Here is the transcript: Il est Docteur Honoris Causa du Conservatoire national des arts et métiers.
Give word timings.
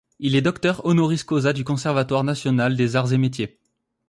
Il 0.17 0.35
est 0.35 0.41
Docteur 0.41 0.83
Honoris 0.87 1.23
Causa 1.23 1.53
du 1.53 1.63
Conservatoire 1.63 2.23
national 2.23 2.75
des 2.75 2.95
arts 2.95 3.13
et 3.13 3.19
métiers. 3.19 3.59